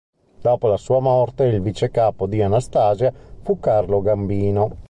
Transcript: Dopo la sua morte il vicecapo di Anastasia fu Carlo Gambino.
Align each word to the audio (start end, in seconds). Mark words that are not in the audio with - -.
Dopo 0.41 0.65
la 0.67 0.77
sua 0.77 0.99
morte 0.99 1.43
il 1.43 1.61
vicecapo 1.61 2.25
di 2.25 2.41
Anastasia 2.41 3.13
fu 3.43 3.59
Carlo 3.59 4.01
Gambino. 4.01 4.79